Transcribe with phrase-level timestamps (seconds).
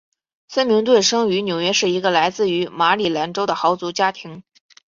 [0.47, 4.41] 森明顿生于纽约市一个来自于马里兰州的豪族家庭。